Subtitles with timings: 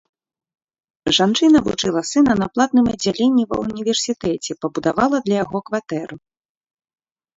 [1.17, 6.15] Жанчына вучыла сына на платным аддзяленні ва ўніверсітэце, пабудавала для яго кватэру.